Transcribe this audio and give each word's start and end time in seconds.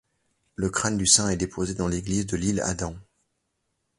Le 0.55 0.71
crâne 0.71 0.97
du 0.97 1.05
saint 1.05 1.29
est 1.29 1.37
déposée 1.37 1.75
dans 1.75 1.87
l'église 1.87 2.25
de 2.25 2.35
L'Isle-Adam. 2.35 2.95